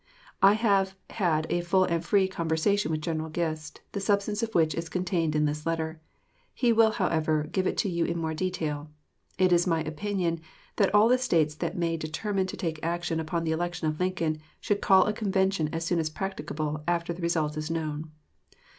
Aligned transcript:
I 0.41 0.53
have 0.53 0.95
had 1.11 1.45
a 1.51 1.61
full 1.61 1.83
and 1.83 2.03
free 2.03 2.27
conversation 2.27 2.89
with 2.89 3.03
General 3.03 3.29
Gist, 3.29 3.81
the 3.91 3.99
substance 3.99 4.41
of 4.41 4.55
which 4.55 4.73
is 4.73 4.89
contained 4.89 5.35
in 5.35 5.45
this 5.45 5.63
letter. 5.63 6.01
He 6.55 6.73
will, 6.73 6.89
however, 6.93 7.47
give 7.51 7.67
it 7.67 7.77
to 7.77 7.87
you 7.87 8.11
more 8.15 8.31
in 8.31 8.35
detail. 8.37 8.89
It 9.37 9.53
is 9.53 9.67
my 9.67 9.81
opinion 9.83 10.41
that 10.77 10.91
all 10.95 11.07
the 11.07 11.19
States 11.19 11.53
that 11.53 11.77
may 11.77 11.97
determine 11.97 12.47
to 12.47 12.57
take 12.57 12.79
action 12.81 13.19
upon 13.19 13.43
the 13.43 13.51
election 13.51 13.89
of 13.89 13.99
Lincoln 13.99 14.39
should 14.59 14.81
call 14.81 15.05
a 15.05 15.13
convention 15.13 15.69
as 15.71 15.85
soon 15.85 15.99
as 15.99 16.09
practicable 16.09 16.83
after 16.87 17.13
the 17.13 17.21
result 17.21 17.55
is 17.55 17.69
known. 17.69 18.09